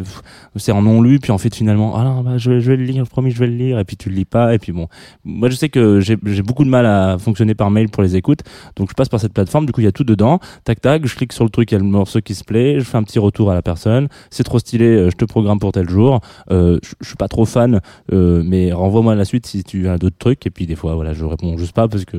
c'est 0.56 0.72
en 0.72 0.82
non 0.82 1.02
lu 1.02 1.20
puis 1.20 1.32
en 1.32 1.38
fait 1.38 1.54
finalement 1.54 1.96
ah 1.98 2.04
non, 2.04 2.22
bah, 2.22 2.38
je, 2.38 2.52
vais, 2.52 2.62
je 2.62 2.72
vais 2.72 2.78
le 2.78 2.84
lire, 2.84 3.06
promis 3.08 3.32
je 3.32 3.40
vais 3.40 3.48
le 3.48 3.56
lire 3.56 3.80
et 3.80 3.84
puis 3.86 3.98
tu 3.98 4.10
le 4.10 4.16
lis 4.16 4.25
pas 4.25 4.54
et 4.56 4.60
puis 4.60 4.72
bon 4.72 4.88
moi 5.24 5.50
je 5.50 5.56
sais 5.56 5.70
que 5.70 6.00
j'ai 6.00 6.16
beaucoup 6.42 6.64
de 6.64 6.70
mal 6.70 6.86
à 6.86 7.18
fonctionner 7.20 7.54
par 7.54 7.70
mail 7.70 7.90
pour 7.90 8.02
les 8.02 8.16
écoutes 8.16 8.42
donc 8.75 8.90
je 8.90 8.94
passe 8.96 9.10
par 9.10 9.20
cette 9.20 9.34
plateforme 9.34 9.66
du 9.66 9.72
coup 9.72 9.82
il 9.82 9.86
y 9.86 9.88
a 9.88 9.92
tout 9.92 10.04
dedans 10.04 10.40
tac 10.64 10.82
tac 10.82 11.06
je 11.06 11.16
clique 11.16 11.34
sur 11.34 11.44
le 11.44 11.50
truc 11.50 11.72
il 11.72 11.75
y 11.75 11.78
a 11.78 11.80
le 11.80 11.86
morceau 11.86 12.22
qui 12.22 12.34
se 12.34 12.44
plaît 12.44 12.80
je 12.80 12.86
fais 12.86 12.98
un 12.98 13.04
petit 13.04 13.20
retour 13.20 13.35
à 13.44 13.54
la 13.54 13.62
personne. 13.62 14.08
C'est 14.30 14.44
trop 14.44 14.60
stylé 14.60 14.86
euh, 14.86 15.10
je 15.12 15.15
te 15.15 15.25
programme 15.25 15.60
pour 15.60 15.72
tel 15.72 15.89
jour. 15.89 16.22
Euh, 16.51 16.80
je, 16.84 16.94
je 17.01 17.08
suis 17.08 17.18
pas 17.18 17.27
trop 17.27 17.46
fan 17.46 17.82
euh, 18.12 18.42
mais 18.46 18.72
renvoie-moi 18.72 19.15
la 19.15 19.25
suite 19.25 19.46
si 19.46 19.63
tu 19.63 19.88
as 19.88 19.98
d'autres 19.98 20.18
trucs. 20.18 20.46
Et 20.48 20.50
puis 20.50 20.65
des 20.65 20.75
fois 20.75 20.96
voilà 20.96 21.13
je 21.13 21.25
réponds 21.25 21.58
juste 21.58 21.74
pas 21.74 21.88
parce 21.88 22.06
que 22.06 22.18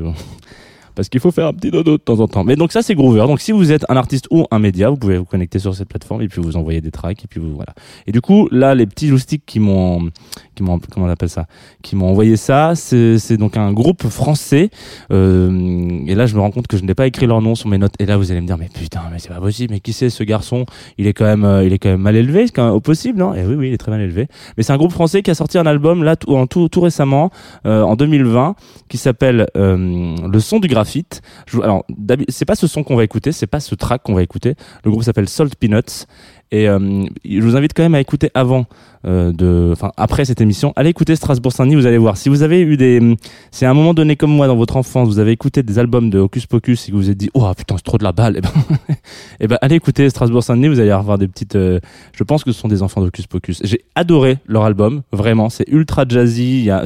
parce 0.97 1.09
qu'il 1.09 1.21
faut 1.21 1.31
faire 1.31 1.47
un 1.47 1.53
petit 1.53 1.71
dodo 1.71 1.93
de 1.93 2.03
temps 2.03 2.19
en 2.21 2.27
temps. 2.27 2.43
Mais 2.43 2.57
donc 2.57 2.73
ça 2.73 2.83
c'est 2.83 2.95
Groover. 2.95 3.27
Donc 3.27 3.41
si 3.41 3.53
vous 3.53 3.71
êtes 3.71 3.85
un 3.89 3.97
artiste 3.97 4.27
ou 4.31 4.47
un 4.51 4.59
média, 4.59 4.91
vous 4.91 4.97
pouvez 4.97 5.19
vous 5.19 5.25
connecter 5.25 5.59
sur 5.59 5.75
cette 5.75 5.89
plateforme 5.89 6.23
et 6.23 6.29
puis 6.29 6.41
vous 6.41 6.57
envoyer 6.57 6.81
des 6.81 6.91
tracks 6.91 7.23
et 7.23 7.29
puis 7.29 7.39
vous 7.39 7.55
voilà. 7.55 7.75
Et 8.07 8.13
du 8.13 8.21
coup 8.21 8.49
là 8.51 8.75
les 8.75 8.87
petits 8.87 9.09
loustiques 9.09 9.45
qui 9.47 9.61
m'ont 9.61 10.11
qui 10.55 10.63
m'ont 10.63 10.81
comment 10.91 11.07
on 11.07 11.11
appelle 11.11 11.29
ça, 11.29 11.47
qui 11.83 11.95
m'ont 11.95 12.09
envoyé 12.09 12.37
ça, 12.37 12.75
c'est 12.75 13.37
donc 13.37 13.57
un 13.57 13.73
groupe 13.73 14.09
français. 14.09 14.71
Euh, 15.13 16.01
et 16.07 16.15
là 16.15 16.27
je 16.27 16.35
me 16.35 16.41
rends 16.41 16.51
compte 16.51 16.67
que 16.67 16.79
je 16.79 16.85
n'ai 16.85 16.95
pas 16.95 17.07
écrit 17.07 17.27
leur 17.27 17.43
nom 17.43 17.55
sur 17.55 17.69
mes 17.69 17.79
notes. 17.79 17.95
Et 18.01 18.07
là 18.07 18.17
vous 18.17 18.33
allez 18.33 18.41
me 18.41 18.47
dire 18.47 18.59
mais 18.59 18.71
putain 18.73 19.03
mais 19.13 19.19
c'est 19.19 19.29
pas 19.29 19.41
possible. 19.41 19.75
Mais 19.75 19.81
qui 19.81 19.93
c'est 19.93 20.11
ce 20.11 20.25
garçon? 20.25 20.65
Il 20.97 21.07
est 21.07 21.13
quand 21.13 21.27
même 21.27 21.45
euh, 21.45 21.65
il 21.65 21.73
est 21.75 21.79
quand 21.79 21.91
même 21.91 22.01
mal 22.01 22.17
élevé, 22.17 22.47
quand 22.49 22.65
même 22.65 22.75
au 22.75 22.81
possible 22.81 23.19
non 23.19 23.35
Et 23.35 23.45
oui 23.45 23.55
oui 23.55 23.69
il 23.69 23.75
est 23.75 23.79
très 23.79 23.91
mal 23.91 24.01
élevé. 24.01 24.29
Mais 24.57 24.63
c'est 24.63 24.73
un 24.73 24.79
groupe 24.79 24.93
français 24.93 25.23
qui 25.23 25.31
a 25.31 25.35
sorti 25.35 25.59
un 25.59 25.67
album 25.67 26.03
là 26.03 26.17
tout 26.17 26.47
tout, 26.47 26.69
tout 26.69 26.81
récemment 26.81 27.31
euh, 27.67 27.83
en 27.83 27.97
2020 27.97 28.57
qui 28.89 28.99
s'appelle 28.99 29.47
euh, 29.57 30.17
Le 30.27 30.41
son 30.41 30.59
du 30.59 30.69
c'est 30.87 32.45
pas 32.45 32.55
ce 32.55 32.67
son 32.67 32.85
qu'on 32.85 32.97
va 32.97 33.05
écouter, 33.05 33.33
c'est 33.33 33.47
pas 33.47 33.61
ce 33.61 33.75
track 33.75 34.03
qu'on 34.03 34.15
va 34.15 34.23
écouter. 34.23 34.55
Le 34.85 34.91
groupe 34.91 35.03
s'appelle 35.03 35.29
Salt 35.29 35.57
Peanuts. 35.59 36.07
Et 36.53 36.69
euh, 36.69 37.05
je 37.25 37.41
vous 37.41 37.57
invite 37.57 37.73
quand 37.75 37.83
même 37.83 37.95
à 37.95 38.01
écouter 38.01 38.31
avant 38.35 38.67
euh, 39.07 39.33
de, 39.33 39.71
enfin 39.73 39.93
après 39.97 40.25
cette 40.25 40.41
émission, 40.41 40.73
allez 40.75 40.91
écouter 40.91 41.15
Strasbourg 41.15 41.53
Saint-Denis, 41.53 41.77
vous 41.77 41.87
allez 41.87 41.99
voir. 41.99 42.17
Si 42.17 42.29
vous 42.29 42.43
avez 42.43 42.61
eu 42.61 42.77
des, 42.77 43.17
c'est 43.53 43.65
à 43.65 43.71
un 43.71 43.75
moment 43.75 43.95
donné 43.95 44.17
comme 44.17 44.33
moi 44.33 44.49
dans 44.49 44.57
votre 44.57 44.77
enfance, 44.77 45.07
vous 45.09 45.21
avez 45.21 45.31
écouté 45.31 45.63
des 45.63 45.79
albums 45.79 46.11
de 46.11 46.19
Hocus 46.19 46.47
Pocus 46.47 46.85
et 46.85 46.91
que 46.91 46.97
vous 46.97 47.03
vous 47.03 47.11
êtes 47.11 47.17
dit, 47.17 47.31
oh 47.35 47.49
putain 47.57 47.77
c'est 47.77 47.85
trop 47.85 47.99
de 47.99 48.05
la 48.05 48.11
balle, 48.11 48.39
et 48.39 48.41
ben, 48.41 48.51
et 49.41 49.47
ben 49.47 49.59
allez 49.61 49.77
écouter 49.77 50.11
Strasbourg 50.11 50.43
Saint-Denis, 50.43 50.69
vous 50.69 50.81
allez 50.81 50.91
avoir 50.91 51.19
des 51.19 51.29
petites, 51.29 51.55
euh, 51.55 51.79
je 52.13 52.25
pense 52.25 52.43
que 52.43 52.51
ce 52.51 52.61
sont 52.61 52.67
des 52.67 52.83
enfants 52.83 53.01
d'Hocus 53.01 53.29
Pocus. 53.29 53.61
J'ai 53.63 53.85
adoré 53.95 54.39
leur 54.47 54.65
album, 54.65 55.03
vraiment, 55.13 55.51
c'est 55.51 55.69
ultra 55.69 56.05
jazzy, 56.09 56.65
y 56.65 56.71
a, 56.71 56.85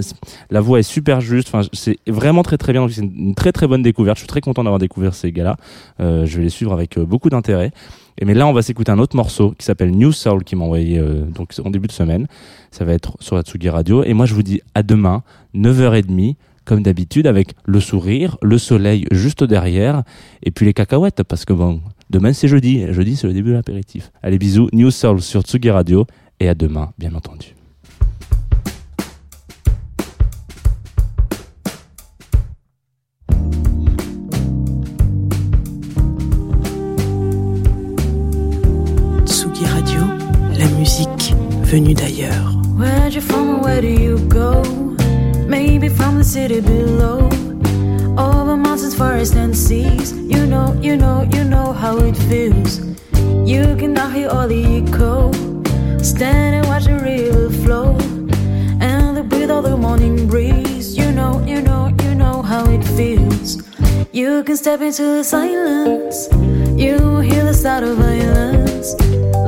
la 0.51 0.61
voix 0.61 0.79
est 0.79 0.83
super 0.83 1.23
juste, 1.23 1.49
enfin 1.49 1.67
c'est 1.73 1.97
vraiment 2.07 2.43
très 2.43 2.59
très 2.59 2.75
bien, 2.75 2.87
c'est 2.89 3.01
une, 3.01 3.35
très 3.35 3.53
très 3.53 3.67
bonne 3.67 3.83
découverte. 3.83 4.19
Je 4.19 4.23
suis 4.23 4.29
très 4.29 4.43
content 4.43 4.63
d'avoir 4.63 4.79
découvert 4.79 5.15
ces 5.15 5.33
gars-là. 5.33 5.57
Euh, 6.01 6.27
je 6.27 6.37
vais 6.37 6.43
les 6.43 6.51
suivre 6.51 6.73
avec 6.73 6.99
beaucoup 6.99 7.31
d'intérêt. 7.31 7.73
Et 8.21 8.27
mais 8.27 8.35
là, 8.35 8.47
on 8.47 8.53
va 8.53 8.61
s'écouter 8.61 8.93
un 8.93 8.99
autre 8.99 9.17
morceau 9.17 9.55
qui 9.59 9.65
s'appelle 9.65 9.91
New 9.93 10.13
Soul 10.13 10.45
qui 10.45 10.55
m'a 10.55 10.65
envoyé 10.65 10.99
euh, 10.99 11.25
donc 11.25 11.55
en 11.65 11.71
début 11.71 11.89
de 11.89 11.93
semaine. 11.93 12.27
Ça 12.71 12.85
va 12.85 12.93
être 12.93 13.17
sur 13.21 13.35
la 13.35 13.43
Tsugi 13.43 13.71
Radio. 13.71 14.05
Et 14.05 14.13
moi, 14.13 14.27
je 14.27 14.35
vous 14.35 14.43
dis 14.43 14.61
à 14.75 14.83
demain, 14.83 15.23
9h30, 15.55 16.37
comme 16.67 16.83
d'habitude, 16.83 17.27
avec 17.27 17.55
le 17.65 17.81
sourire, 17.81 18.37
le 18.43 18.59
soleil 18.59 19.07
juste 19.11 19.43
derrière, 19.43 20.03
et 20.43 20.51
puis 20.51 20.67
les 20.67 20.75
cacahuètes, 20.75 21.23
parce 21.23 21.45
que 21.45 21.55
bon, 21.55 21.81
demain 22.11 22.33
c'est 22.33 22.47
jeudi. 22.47 22.85
Jeudi, 22.93 23.17
c'est 23.17 23.27
le 23.27 23.33
début 23.33 23.51
de 23.51 23.55
l'apéritif. 23.55 24.13
Allez, 24.23 24.39
bisous, 24.39 24.69
New 24.73 24.91
Soul 24.91 25.21
sur 25.23 25.41
Tsugi 25.41 25.71
Radio, 25.71 26.07
et 26.39 26.49
à 26.49 26.55
demain, 26.55 26.93
bien 26.99 27.15
entendu. 27.15 27.55
D'ailleurs. 41.79 42.57
Where'd 42.77 43.15
you 43.15 43.21
from 43.21 43.63
where 43.63 43.81
do 43.81 43.87
you 43.87 44.19
go? 44.29 44.63
Maybe 45.47 45.89
from 45.89 46.19
the 46.19 46.25
city 46.25 46.61
below. 46.61 47.29
Over 48.19 48.57
mountains, 48.57 48.97
forests, 48.97 49.37
and 49.37 49.57
seas. 49.57 50.13
You 50.13 50.47
know, 50.47 50.77
you 50.83 50.97
know, 50.97 51.29
you 51.33 51.45
know 51.45 51.73
how 51.73 51.99
it 51.99 52.17
feels. 52.29 52.81
You 53.47 53.77
can 53.77 53.95
now 53.95 54.09
hear 54.09 54.29
all 54.31 54.49
the 54.49 54.83
echo. 54.83 55.31
Stand 56.03 56.57
and 56.57 56.67
watch 56.67 56.87
the 56.87 56.99
river 56.99 57.51
flow. 57.63 57.97
And 58.81 59.17
the 59.17 59.23
breathe 59.23 59.53
of 59.53 59.63
the 59.63 59.77
morning 59.77 60.27
breeze. 60.27 60.97
You 60.99 61.13
know, 61.13 61.41
you 61.47 61.63
know, 61.63 61.95
you 62.03 62.17
know 62.17 62.43
how 62.43 62.65
it 62.69 62.83
feels. 62.83 63.63
You 64.11 64.43
can 64.43 64.57
step 64.57 64.81
into 64.81 65.03
the 65.03 65.23
silence. 65.23 66.29
You 66.77 67.21
hear 67.21 67.45
the 67.45 67.55
sound 67.55 67.85
of 67.85 67.97
violence. 67.97 68.97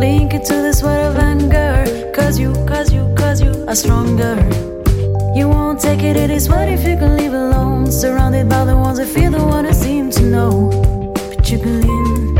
Link 0.02 0.34
it 0.34 0.44
to 0.46 0.54
the 0.54 0.72
sweat 0.72 0.98
of 0.98 1.16
anger. 1.16 1.84
Cause 2.12 2.36
you, 2.36 2.52
cause 2.66 2.92
you, 2.92 3.04
cause 3.16 3.40
you 3.40 3.52
are 3.68 3.76
stronger. 3.76 4.34
You 5.32 5.48
won't 5.48 5.78
take 5.80 6.02
it, 6.02 6.16
it 6.16 6.28
is 6.28 6.48
what 6.48 6.68
if 6.68 6.82
you 6.84 6.96
can 6.96 7.16
leave 7.16 7.32
alone. 7.32 7.86
Surrounded 7.86 8.48
by 8.48 8.64
the 8.64 8.76
ones 8.76 8.98
that 8.98 9.06
feel 9.06 9.30
the 9.30 9.44
one 9.44 9.64
that 9.64 9.76
seem 9.76 10.10
to 10.10 10.22
know. 10.22 10.70
But 11.14 11.48
you 11.48 11.58
can 11.60 11.82
lean 11.82 12.34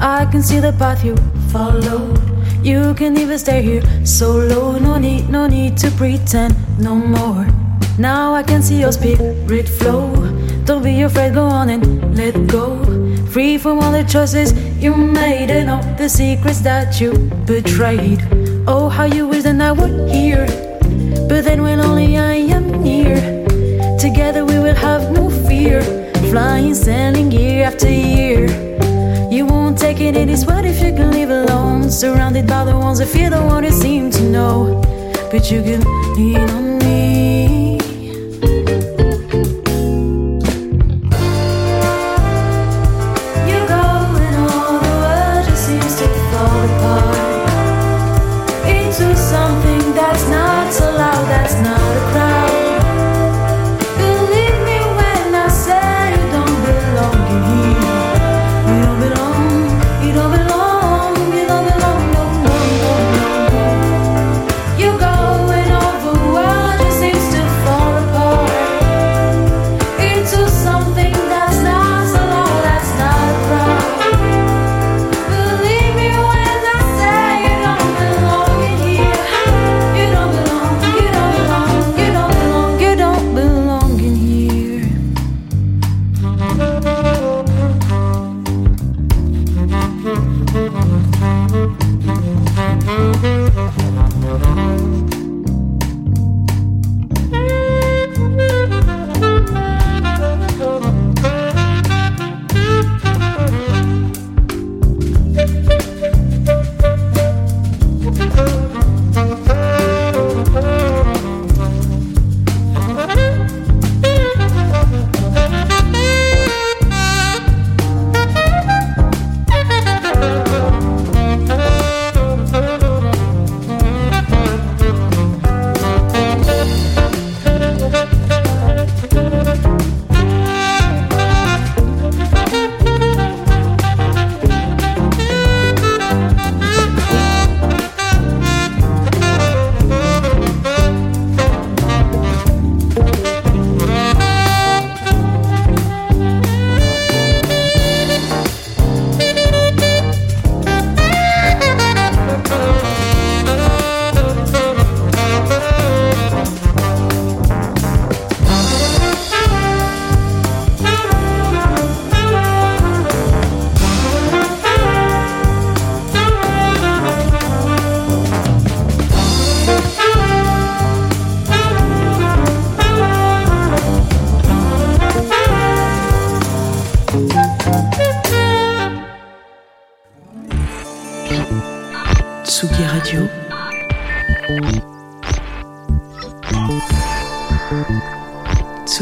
I 0.00 0.26
can 0.30 0.42
see 0.42 0.60
the 0.60 0.72
path 0.72 1.04
you 1.04 1.16
followed. 1.50 2.20
You 2.62 2.94
can 2.94 3.18
even 3.18 3.38
stay 3.38 3.62
here 3.62 3.82
solo. 4.06 4.78
No 4.78 4.96
need, 4.96 5.28
no 5.28 5.48
need 5.48 5.76
to 5.78 5.90
pretend 5.90 6.54
no 6.78 6.94
more. 6.94 7.46
Now 7.98 8.32
I 8.32 8.44
can 8.44 8.62
see 8.62 8.78
your 8.78 8.92
spirit 8.92 9.68
flow. 9.68 10.14
Don't 10.64 10.84
be 10.84 11.02
afraid, 11.02 11.34
go 11.34 11.46
on 11.46 11.68
and 11.70 12.16
let 12.16 12.46
go. 12.46 12.84
Free 13.26 13.58
from 13.58 13.80
all 13.80 13.90
the 13.90 14.04
choices 14.04 14.52
you 14.80 14.94
made 14.94 15.50
and 15.50 15.68
all 15.68 15.82
the 15.96 16.08
secrets 16.08 16.60
that 16.60 17.00
you 17.00 17.12
betrayed. 17.44 18.20
Oh, 18.68 18.88
how 18.88 19.04
you 19.04 19.26
wish 19.26 19.42
that 19.42 19.60
I 19.60 19.72
were 19.72 20.06
here. 20.06 20.46
But 21.28 21.44
then 21.44 21.62
when 21.62 21.80
only 21.80 22.16
I 22.18 22.34
am 22.34 22.82
near, 22.82 23.16
together 23.98 24.44
we 24.44 24.58
will 24.60 24.76
have 24.76 25.10
no 25.10 25.28
fear. 25.48 25.82
Flying, 26.30 26.74
sailing 26.74 27.32
year 27.32 27.64
after 27.64 27.90
year. 27.90 28.67
You 29.78 29.94
take 29.94 30.00
it, 30.00 30.28
is 30.28 30.44
what 30.44 30.64
if 30.64 30.82
you 30.82 30.92
can 30.92 31.12
live 31.12 31.30
alone. 31.30 31.88
Surrounded 31.88 32.48
by 32.48 32.64
the 32.64 32.76
ones 32.76 32.98
that 32.98 33.06
fear 33.06 33.30
the 33.30 33.40
one 33.40 33.62
you 33.62 33.70
seem 33.70 34.10
to 34.10 34.22
know. 34.24 34.82
But 35.30 35.52
you 35.52 35.62
can 35.62 35.84
lean 36.16 36.50
on 36.50 36.67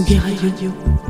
Tsugi 0.07 0.21
Radio. 0.21 0.71
La 0.71 1.06